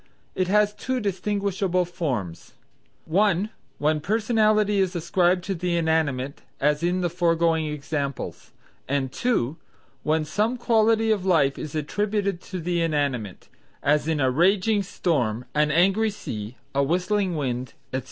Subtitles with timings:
[0.33, 2.53] It has two distinguishable forms:
[3.05, 8.49] (1) when personality is ascribed to the inanimate as in the foregoing examples,
[8.87, 9.57] and (2)
[10.01, 13.47] when some quality of life is attributed to the inanimate;
[13.83, 17.99] as, a raging storm; an angry sea; a whistling wind, etc.